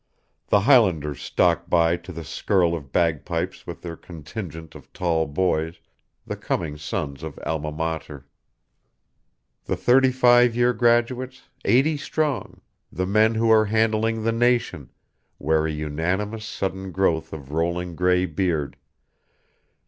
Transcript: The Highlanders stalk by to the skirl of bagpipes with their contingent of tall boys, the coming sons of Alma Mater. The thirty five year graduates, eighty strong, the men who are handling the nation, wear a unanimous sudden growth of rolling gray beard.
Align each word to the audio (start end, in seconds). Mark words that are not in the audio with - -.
The 0.47 0.61
Highlanders 0.61 1.21
stalk 1.21 1.69
by 1.69 1.95
to 1.95 2.11
the 2.11 2.23
skirl 2.23 2.73
of 2.75 2.91
bagpipes 2.91 3.67
with 3.67 3.83
their 3.83 3.95
contingent 3.95 4.73
of 4.73 4.91
tall 4.93 5.27
boys, 5.27 5.79
the 6.25 6.35
coming 6.35 6.75
sons 6.75 7.21
of 7.21 7.37
Alma 7.45 7.71
Mater. 7.71 8.25
The 9.65 9.75
thirty 9.75 10.11
five 10.11 10.55
year 10.55 10.73
graduates, 10.73 11.49
eighty 11.65 11.97
strong, 11.97 12.61
the 12.91 13.05
men 13.05 13.35
who 13.35 13.51
are 13.51 13.65
handling 13.65 14.23
the 14.23 14.31
nation, 14.31 14.89
wear 15.37 15.67
a 15.67 15.71
unanimous 15.71 16.45
sudden 16.45 16.91
growth 16.91 17.31
of 17.31 17.51
rolling 17.51 17.95
gray 17.95 18.25
beard. 18.25 18.77